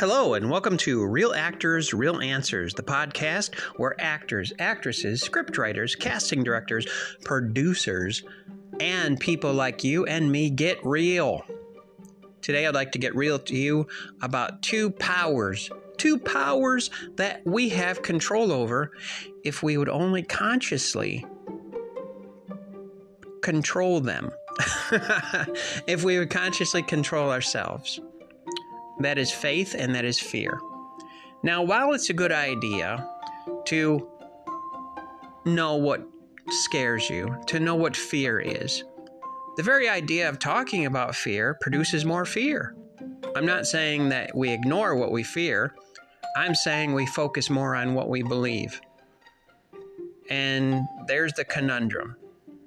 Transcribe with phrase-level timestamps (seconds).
[0.00, 6.42] Hello, and welcome to Real Actors, Real Answers, the podcast where actors, actresses, scriptwriters, casting
[6.42, 6.86] directors,
[7.22, 8.22] producers,
[8.80, 11.42] and people like you and me get real.
[12.40, 13.88] Today, I'd like to get real to you
[14.22, 18.92] about two powers, two powers that we have control over
[19.44, 21.26] if we would only consciously
[23.42, 24.30] control them.
[25.86, 28.00] if we would consciously control ourselves.
[29.00, 30.60] That is faith and that is fear.
[31.42, 33.08] Now, while it's a good idea
[33.66, 34.08] to
[35.46, 36.06] know what
[36.50, 38.84] scares you, to know what fear is,
[39.56, 42.74] the very idea of talking about fear produces more fear.
[43.34, 45.74] I'm not saying that we ignore what we fear,
[46.36, 48.80] I'm saying we focus more on what we believe.
[50.28, 52.16] And there's the conundrum.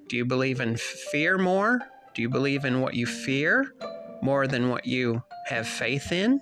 [0.10, 1.80] Do you believe in fear more?
[2.14, 3.74] Do you believe in what you fear
[4.22, 6.40] more than what you have faith in?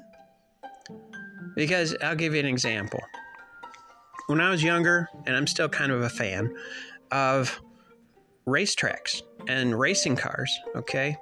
[1.55, 2.99] Because I'll give you an example.
[4.27, 6.53] When I was younger, and I'm still kind of a fan
[7.11, 7.59] of
[8.47, 11.17] racetracks and racing cars, okay?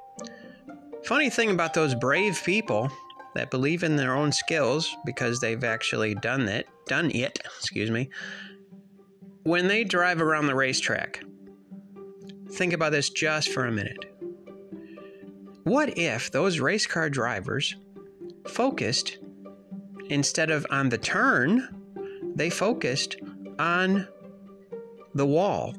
[1.03, 2.91] Funny thing about those brave people
[3.35, 8.09] that believe in their own skills because they've actually done it, done it, excuse me.
[9.43, 11.23] When they drive around the racetrack,
[12.51, 14.08] think about this just for a minute.
[15.69, 17.75] What if those race car drivers
[18.47, 19.19] focused,
[20.09, 21.69] instead of on the turn,
[22.33, 23.17] they focused
[23.59, 24.07] on
[25.13, 25.75] the wall?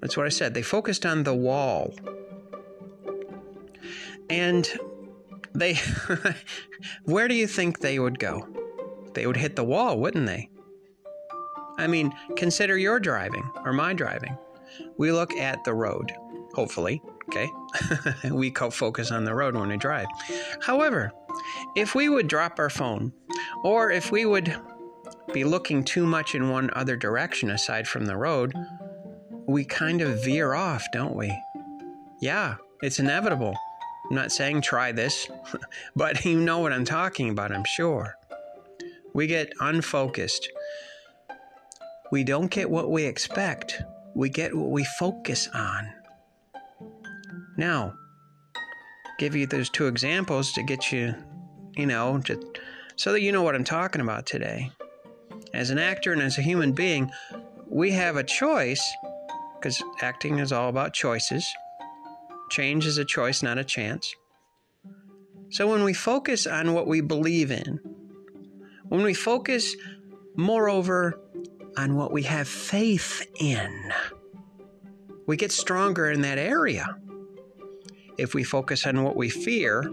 [0.00, 0.54] That's what I said.
[0.54, 1.92] They focused on the wall.
[4.30, 4.66] And
[5.54, 5.76] they,
[7.04, 8.48] where do you think they would go?
[9.12, 10.48] They would hit the wall, wouldn't they?
[11.76, 14.38] I mean, consider your driving or my driving.
[14.96, 16.14] We look at the road,
[16.54, 17.50] hopefully, okay?
[18.30, 20.06] we focus on the road when we drive.
[20.62, 21.12] However,
[21.76, 23.12] if we would drop our phone,
[23.62, 24.54] or if we would
[25.32, 28.52] be looking too much in one other direction aside from the road,
[29.46, 31.36] we kind of veer off, don't we?
[32.20, 33.54] Yeah, it's inevitable.
[34.08, 35.28] I'm not saying try this,
[35.96, 38.16] but you know what I'm talking about, I'm sure.
[39.14, 40.48] We get unfocused.
[42.10, 43.82] We don't get what we expect,
[44.14, 45.92] we get what we focus on.
[47.58, 47.94] Now,
[49.18, 51.12] give you those two examples to get you,
[51.76, 52.40] you know, to,
[52.94, 54.70] so that you know what I'm talking about today.
[55.52, 57.10] As an actor and as a human being,
[57.66, 58.82] we have a choice
[59.56, 61.44] because acting is all about choices.
[62.48, 64.14] Change is a choice, not a chance.
[65.50, 67.80] So when we focus on what we believe in,
[68.84, 69.74] when we focus,
[70.36, 71.18] moreover,
[71.76, 73.92] on what we have faith in,
[75.26, 76.96] we get stronger in that area
[78.18, 79.90] if we focus on what we fear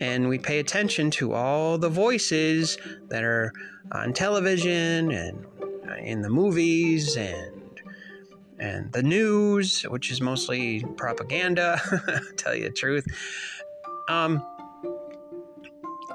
[0.00, 3.52] and we pay attention to all the voices that are
[3.92, 5.44] on television and
[6.00, 7.54] in the movies and
[8.60, 11.80] and the news, which is mostly propaganda,
[12.36, 13.06] tell you the truth,
[14.08, 14.44] um,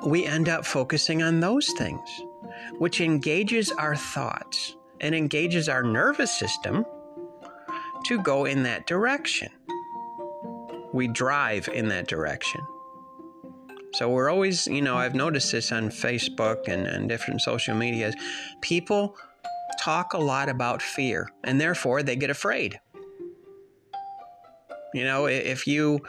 [0.06, 2.10] we end up focusing on those things,
[2.80, 6.86] which engages our thoughts and engages our nervous system
[8.06, 9.50] to go in that direction
[10.94, 12.62] we drive in that direction.
[13.96, 18.16] So we're always, you know, I've noticed this on Facebook and, and different social medias.
[18.62, 19.16] People
[19.80, 22.80] talk a lot about fear and therefore they get afraid.
[24.94, 26.00] You know, if you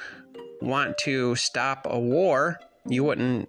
[0.60, 3.48] want to stop a war, you wouldn't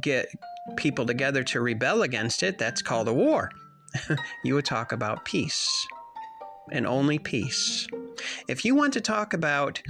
[0.00, 0.28] get
[0.76, 2.58] people together to rebel against it.
[2.58, 3.50] That's called a war.
[4.44, 5.86] you would talk about peace
[6.70, 7.86] and only peace.
[8.48, 9.80] If you want to talk about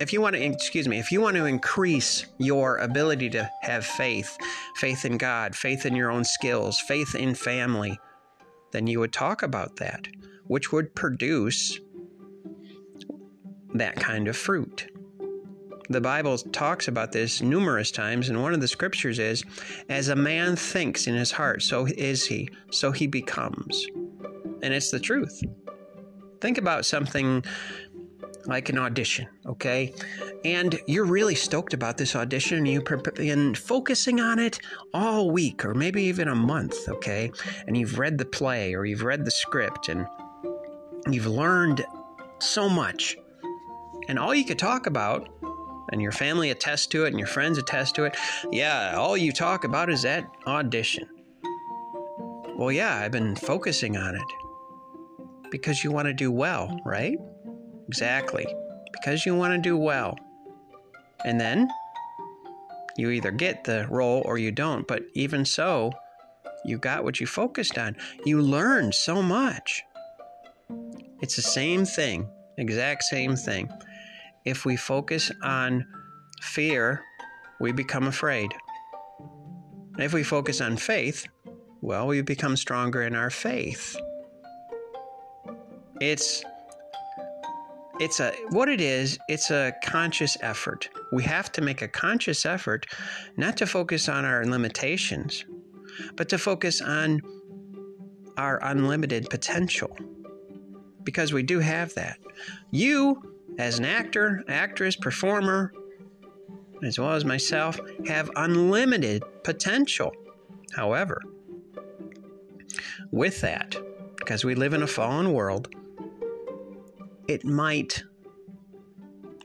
[0.00, 3.84] if you want to excuse me if you want to increase your ability to have
[3.84, 4.36] faith
[4.76, 7.98] faith in god faith in your own skills faith in family
[8.72, 10.08] then you would talk about that
[10.46, 11.80] which would produce
[13.74, 14.90] that kind of fruit.
[15.90, 19.44] The bible talks about this numerous times and one of the scriptures is
[19.88, 23.86] as a man thinks in his heart so is he so he becomes.
[24.62, 25.42] And it's the truth.
[26.40, 27.44] Think about something
[28.46, 29.94] like an audition, okay?
[30.44, 34.58] And you're really stoked about this audition and you've been focusing on it
[34.92, 37.32] all week or maybe even a month, okay?
[37.66, 40.06] And you've read the play or you've read the script and
[41.10, 41.84] you've learned
[42.38, 43.16] so much.
[44.08, 45.28] And all you could talk about,
[45.90, 48.16] and your family attests to it and your friends attest to it,
[48.50, 51.08] yeah, all you talk about is that audition.
[52.56, 57.16] Well, yeah, I've been focusing on it because you want to do well, right?
[57.88, 58.46] Exactly.
[58.92, 60.16] Because you want to do well.
[61.24, 61.68] And then
[62.96, 64.86] You either get the role or you don't.
[64.86, 65.92] But even so,
[66.64, 67.96] you got what you focused on.
[68.24, 69.82] You learned so much.
[71.20, 73.70] It's the same thing, exact same thing.
[74.44, 75.86] If we focus on
[76.40, 77.02] fear,
[77.60, 78.50] we become afraid.
[79.98, 81.26] If we focus on faith,
[81.80, 83.96] well, we become stronger in our faith.
[86.00, 86.44] It's
[88.00, 90.88] it's a what it is it's a conscious effort.
[91.12, 92.86] We have to make a conscious effort
[93.36, 95.44] not to focus on our limitations
[96.16, 97.22] but to focus on
[98.36, 99.96] our unlimited potential
[101.04, 102.18] because we do have that.
[102.70, 103.22] You
[103.58, 105.72] as an actor actress performer
[106.82, 110.12] as well as myself have unlimited potential.
[110.74, 111.20] However
[113.12, 113.76] with that
[114.16, 115.68] because we live in a fallen world
[117.28, 118.04] it might,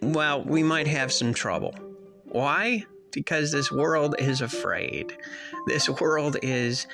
[0.02, 1.74] well, we might have some trouble.
[2.26, 2.84] Why?
[3.12, 5.18] Because this world is afraid.
[5.68, 6.88] This world is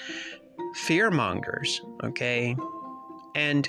[0.76, 2.56] fear mongers, okay?
[3.36, 3.68] And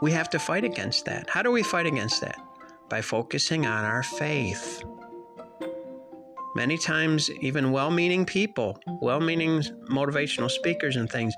[0.00, 1.28] we have to fight against that.
[1.28, 2.38] How do we fight against that?
[2.88, 4.82] By focusing on our faith.
[6.54, 11.34] Many times, even well meaning people, well meaning motivational speakers and things,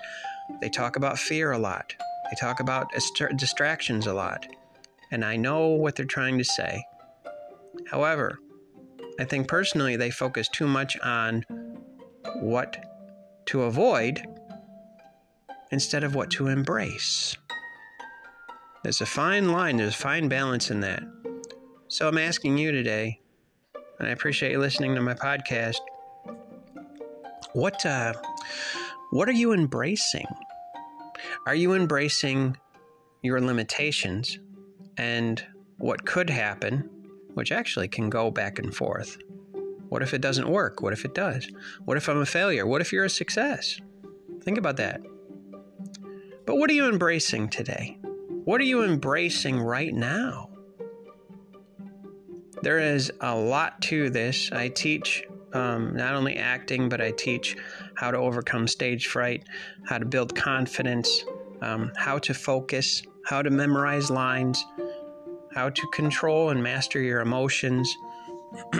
[0.61, 1.94] they talk about fear a lot.
[2.31, 2.93] They talk about
[3.37, 4.47] distractions a lot,
[5.11, 6.85] and I know what they're trying to say.
[7.91, 8.38] However,
[9.19, 11.44] I think personally they focus too much on
[12.37, 12.77] what
[13.47, 14.25] to avoid
[15.73, 17.37] instead of what to embrace.
[18.83, 21.03] There's a fine line, there's a fine balance in that.
[21.88, 23.21] So I'm asking you today,
[23.99, 25.81] and I appreciate you listening to my podcast.
[27.53, 28.15] What uh,
[29.11, 30.26] what are you embracing?
[31.46, 32.56] Are you embracing
[33.22, 34.38] your limitations
[34.98, 35.42] and
[35.78, 36.88] what could happen,
[37.34, 39.16] which actually can go back and forth?
[39.88, 40.82] What if it doesn't work?
[40.82, 41.48] What if it does?
[41.84, 42.66] What if I'm a failure?
[42.66, 43.81] What if you're a success?
[44.42, 45.00] Think about that.
[46.46, 47.98] But what are you embracing today?
[48.44, 50.50] What are you embracing right now?
[52.62, 54.52] There is a lot to this.
[54.52, 57.56] I teach um, not only acting, but I teach
[57.97, 59.44] how to overcome stage fright,
[59.85, 61.25] how to build confidence,
[61.62, 64.64] um, how to focus, how to memorize lines,
[65.55, 67.97] how to control and master your emotions.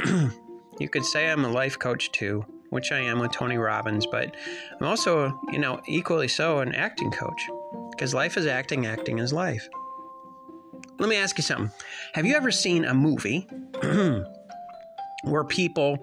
[0.79, 4.35] you could say I'm a life coach too, which I am with Tony Robbins, but
[4.81, 7.49] I'm also, you know, equally so an acting coach
[7.91, 9.69] because life is acting, acting is life.
[10.99, 11.71] Let me ask you something.
[12.13, 13.49] Have you ever seen a movie
[15.25, 15.99] where people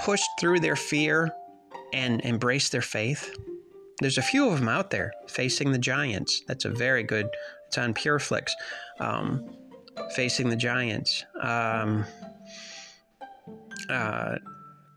[0.00, 1.30] pushed through their fear
[1.92, 3.34] and embraced their faith?
[4.00, 5.12] There's a few of them out there.
[5.26, 6.42] Facing the Giants.
[6.46, 7.28] That's a very good.
[7.66, 8.50] It's on PureFlix.
[9.00, 9.44] Um,
[10.14, 11.24] Facing the Giants.
[11.40, 12.04] Um,
[13.90, 14.36] uh,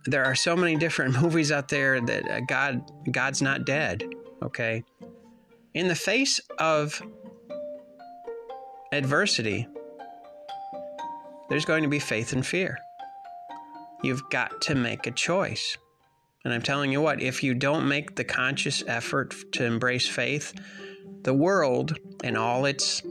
[0.06, 2.82] there are so many different movies out there that uh, God
[3.12, 4.04] God's not dead.
[4.44, 4.84] Okay,
[5.74, 7.02] in the face of
[8.92, 9.68] adversity,
[11.50, 12.78] there's going to be faith and fear.
[14.02, 15.78] You've got to make a choice.
[16.44, 20.54] And I'm telling you what, if you don't make the conscious effort to embrace faith,
[21.24, 23.04] the world and all its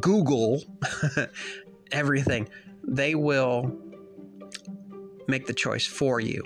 [0.00, 0.62] Google,
[1.92, 2.48] everything,
[2.86, 3.76] they will
[5.26, 6.42] make the choice for you.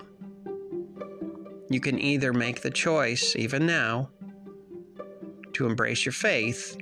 [1.68, 4.08] You can either make the choice, even now,
[5.52, 6.76] to embrace your faith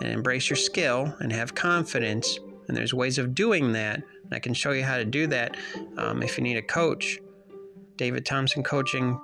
[0.00, 2.38] and embrace your skill and have confidence.
[2.68, 4.02] And there's ways of doing that.
[4.34, 5.56] I can show you how to do that
[5.96, 7.18] um, if you need a coach
[7.96, 9.20] David Thompson Coaching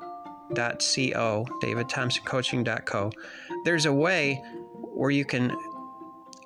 [0.53, 3.11] davidthompsoncoaching.co, davidthompsoncoaching.co.
[3.65, 4.43] There's a way
[4.95, 5.57] where you can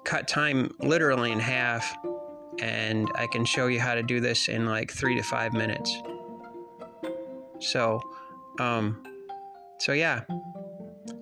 [0.05, 1.95] cut time literally in half,
[2.61, 5.95] and I can show you how to do this in like three to five minutes.
[7.61, 8.01] So,
[8.59, 9.03] um,
[9.79, 10.23] so yeah.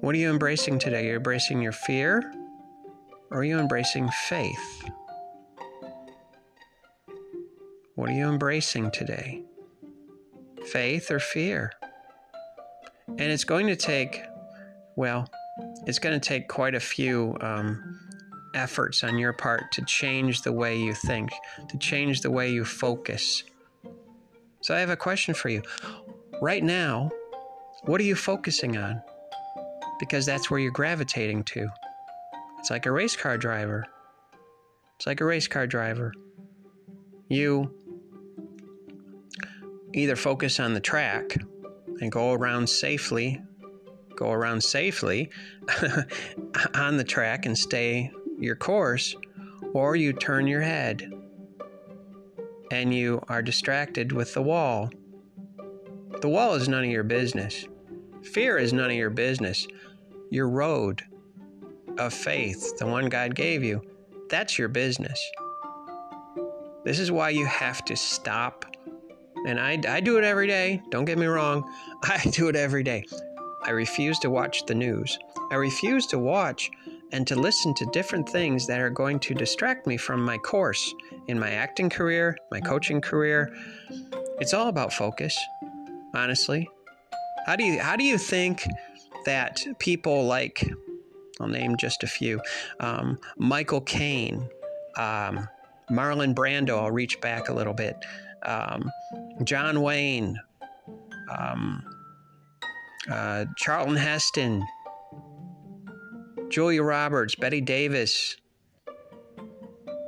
[0.01, 1.07] What are you embracing today?
[1.07, 2.23] You're embracing your fear,
[3.31, 4.85] or are you embracing faith?
[8.01, 9.45] What are you embracing today?
[10.71, 11.73] faith or fear.
[13.09, 14.23] And it's going to take,
[14.97, 15.29] well,
[15.87, 17.99] it's going to take quite a few um,
[18.55, 21.31] efforts on your part to change the way you think,
[21.69, 23.43] to change the way you focus.
[24.63, 25.63] So I have a question for you.
[26.41, 27.11] Right now,
[27.83, 29.03] what are you focusing on?
[29.99, 31.69] Because that's where you're gravitating to.
[32.59, 33.85] It's like a race car driver.
[34.97, 36.13] It's like a race car driver.
[37.29, 37.75] You
[39.93, 41.37] either focus on the track
[42.01, 43.41] and go around safely,
[44.17, 45.31] go around safely
[46.75, 49.15] on the track and stay your course,
[49.75, 51.13] or you turn your head
[52.71, 54.91] and you are distracted with the wall.
[56.21, 57.67] The wall is none of your business.
[58.23, 59.67] Fear is none of your business.
[60.31, 61.03] Your road
[61.99, 63.83] of faith, the one God gave you,
[64.29, 65.21] that's your business.
[66.85, 68.65] This is why you have to stop.
[69.47, 70.83] And I, I do it every day.
[70.91, 71.71] Don't get me wrong.
[72.03, 73.05] I do it every day.
[73.65, 75.19] I refuse to watch the news.
[75.51, 76.71] I refuse to watch
[77.13, 80.95] and to listen to different things that are going to distract me from my course
[81.29, 83.55] in my acting career, my coaching career.
[84.39, 85.37] It's all about focus,
[86.15, 86.69] honestly.
[87.47, 88.65] How do you how do you think
[89.25, 90.71] that people like
[91.41, 92.41] I'll name just a few
[92.81, 94.49] um, Michael Caine,
[94.97, 95.49] um,
[95.91, 96.79] Marlon Brando.
[96.79, 97.97] I'll reach back a little bit.
[98.45, 98.91] Um,
[99.45, 100.39] John Wayne,
[101.37, 101.83] um,
[103.11, 104.67] uh, Charlton Heston,
[106.49, 108.37] Julia Roberts, Bette Davis.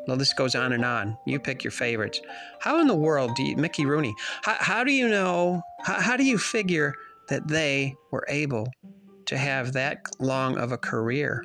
[0.08, 1.16] Well, this goes on and on.
[1.26, 2.20] You pick your favorites.
[2.60, 6.16] How in the world do you, Mickey Rooney, how, how do you know, how, how
[6.16, 6.94] do you figure
[7.28, 8.66] that they were able
[9.26, 11.44] to have that long of a career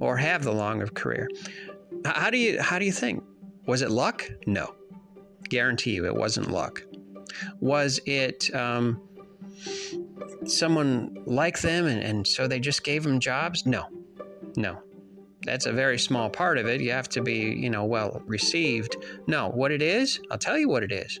[0.00, 1.28] or have the long of career?
[2.04, 3.24] How do you, how do you think?
[3.66, 4.28] Was it luck?
[4.46, 4.74] No.
[5.50, 6.82] Guarantee you it wasn't luck.
[7.60, 9.02] Was it, um,
[10.46, 13.66] someone like them and, and so they just gave them jobs?
[13.66, 13.86] No,
[14.56, 14.78] no.
[15.44, 16.80] That's a very small part of it.
[16.80, 18.96] You have to be, you know, well received.
[19.26, 21.18] No, what it is, I'll tell you what it is.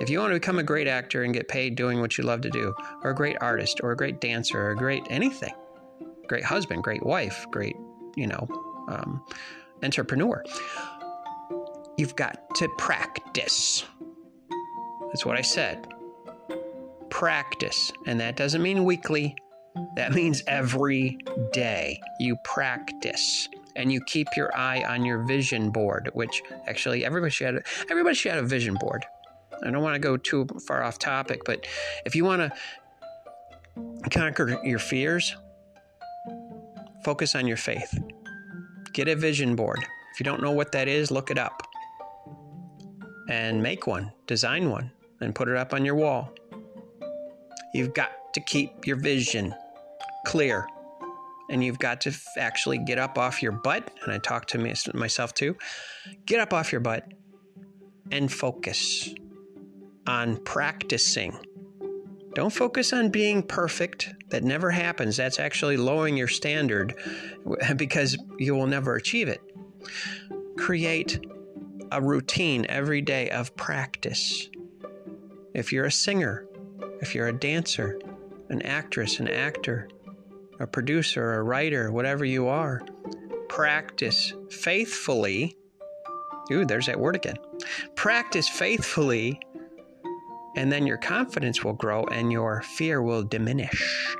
[0.00, 2.40] If you want to become a great actor and get paid doing what you love
[2.40, 2.74] to do,
[3.04, 5.54] or a great artist, or a great dancer, or a great anything,
[6.26, 7.76] great husband, great wife, great,
[8.16, 8.48] you know,
[8.88, 9.22] um,
[9.82, 10.42] entrepreneur,
[12.00, 13.84] you've got to practice.
[15.08, 15.86] That's what I said
[17.10, 17.92] practice.
[18.06, 19.34] And that doesn't mean weekly,
[19.96, 21.18] that means every
[21.52, 27.30] day you practice and you keep your eye on your vision board, which actually everybody
[27.30, 29.04] should have, everybody should have a vision board.
[29.62, 31.66] I don't want to go too far off topic, but
[32.06, 35.36] if you want to conquer your fears,
[37.04, 37.98] focus on your faith.
[38.92, 39.84] Get a vision board.
[40.14, 41.69] If you don't know what that is, look it up
[43.30, 46.34] and make one, design one, and put it up on your wall.
[47.72, 49.54] You've got to keep your vision
[50.26, 50.66] clear.
[51.48, 53.90] And you've got to actually get up off your butt.
[54.02, 55.56] And I talk to me, myself too.
[56.26, 57.06] Get up off your butt
[58.10, 59.12] and focus
[60.06, 61.36] on practicing.
[62.34, 64.12] Don't focus on being perfect.
[64.30, 65.16] That never happens.
[65.16, 66.94] That's actually lowering your standard
[67.76, 69.40] because you will never achieve it.
[70.56, 71.18] Create
[71.90, 74.48] a routine every day of practice.
[75.54, 76.46] If you're a singer,
[77.00, 77.98] if you're a dancer,
[78.48, 79.88] an actress, an actor,
[80.58, 82.82] a producer, a writer, whatever you are,
[83.48, 85.56] practice faithfully.
[86.52, 87.36] Ooh, there's that word again.
[87.94, 89.40] Practice faithfully,
[90.56, 94.16] and then your confidence will grow and your fear will diminish.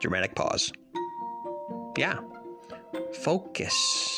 [0.00, 0.72] Dramatic pause.
[1.96, 2.18] Yeah.
[3.22, 4.09] Focus.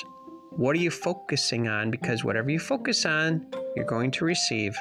[0.57, 1.91] What are you focusing on?
[1.91, 4.77] Because whatever you focus on, you're going to receive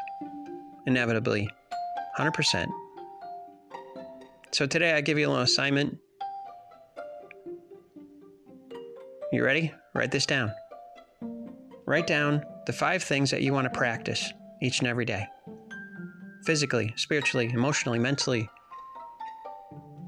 [0.86, 1.50] inevitably
[2.20, 2.68] 100%.
[4.52, 5.98] So today I give you a little assignment.
[9.32, 9.74] You ready?
[9.96, 10.54] Write this down.
[11.86, 15.26] Write down the five things that you want to practice each and every day
[16.46, 18.50] physically, spiritually, emotionally, mentally.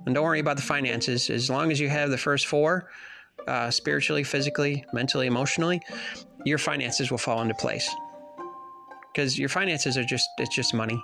[0.05, 1.29] And don't worry about the finances.
[1.29, 2.89] As long as you have the first four
[3.47, 5.81] uh, spiritually, physically, mentally, emotionally
[6.45, 7.89] your finances will fall into place.
[9.13, 11.01] Because your finances are just it's just money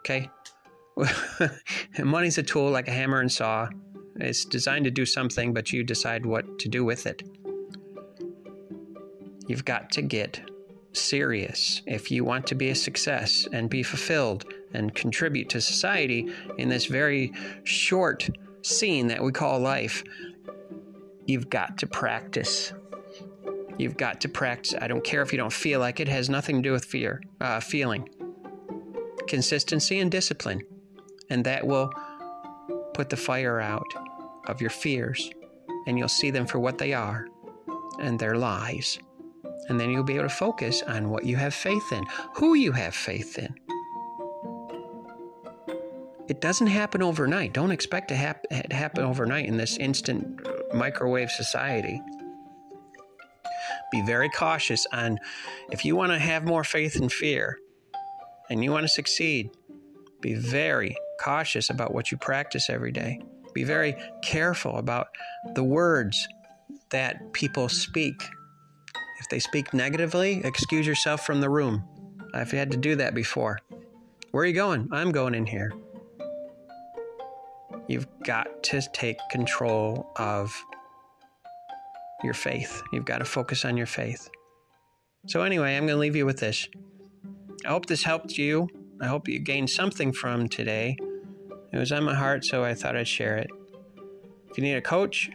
[0.00, 0.30] okay?
[1.98, 3.68] Money's a tool like a hammer and saw.
[4.16, 7.22] It's designed to do something but you decide what to do with it.
[9.46, 10.40] You've got to get
[10.92, 11.82] serious.
[11.86, 16.68] If you want to be a success and be fulfilled and contribute to society in
[16.68, 17.32] this very
[17.64, 18.28] short
[18.62, 20.04] scene that we call life
[21.30, 22.72] you've got to practice
[23.80, 24.74] You've got to practice.
[24.78, 26.08] I don't care if you don't feel like it.
[26.08, 28.10] it has nothing to do with fear, uh, feeling.
[29.26, 30.60] Consistency and discipline,
[31.30, 31.90] and that will
[32.92, 33.86] put the fire out
[34.48, 35.30] of your fears,
[35.86, 37.26] and you'll see them for what they are,
[38.00, 38.98] and their lies.
[39.70, 42.72] And then you'll be able to focus on what you have faith in, who you
[42.72, 43.54] have faith in.
[46.28, 47.54] It doesn't happen overnight.
[47.54, 50.38] Don't expect to hap- happen overnight in this instant
[50.72, 52.00] microwave society
[53.90, 55.18] be very cautious on
[55.70, 57.58] if you want to have more faith and fear
[58.48, 59.50] and you want to succeed,
[60.20, 63.20] be very cautious about what you practice every day.
[63.52, 65.08] Be very careful about
[65.54, 66.28] the words
[66.90, 68.14] that people speak.
[69.20, 71.84] If they speak negatively, excuse yourself from the room.
[72.32, 73.58] I've had to do that before.
[74.30, 74.88] Where are you going?
[74.92, 75.72] I'm going in here.
[77.88, 80.54] You've got to take control of
[82.22, 82.82] your faith.
[82.92, 84.30] You've got to focus on your faith.
[85.26, 86.68] So, anyway, I'm going to leave you with this.
[87.66, 88.68] I hope this helped you.
[89.00, 90.96] I hope you gained something from today.
[91.72, 93.48] It was on my heart, so I thought I'd share it.
[94.50, 95.30] If you need a coach,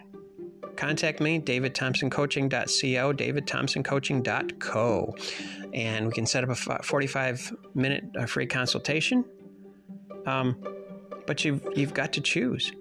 [0.75, 5.15] contact me, davidthompsoncoaching.co, davidthompsoncoaching.co.
[5.73, 9.23] And we can set up a 45 minute uh, free consultation.
[10.25, 10.57] Um,
[11.25, 12.71] but you've, you've got to choose.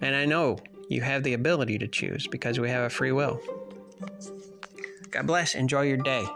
[0.00, 3.40] And I know you have the ability to choose because we have a free will.
[5.10, 5.54] God bless.
[5.54, 6.26] Enjoy your day.